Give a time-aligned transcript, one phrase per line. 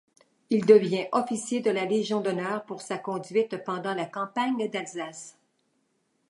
[0.49, 5.37] Il devient officier de la Légion d'honneur pour sa conduite pendant la campagne d'Alsace.